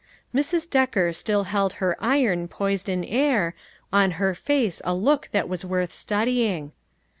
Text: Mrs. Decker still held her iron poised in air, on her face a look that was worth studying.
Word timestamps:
Mrs. 0.33 0.67
Decker 0.67 1.13
still 1.13 1.43
held 1.43 1.73
her 1.73 1.95
iron 1.99 2.47
poised 2.47 2.89
in 2.89 3.03
air, 3.05 3.53
on 3.93 4.09
her 4.17 4.33
face 4.33 4.81
a 4.83 4.95
look 4.95 5.29
that 5.31 5.47
was 5.47 5.63
worth 5.63 5.93
studying. 5.93 6.71